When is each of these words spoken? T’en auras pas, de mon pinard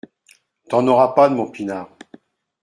T’en 0.67 0.87
auras 0.87 1.09
pas, 1.13 1.29
de 1.29 1.35
mon 1.35 1.51
pinard 1.51 1.95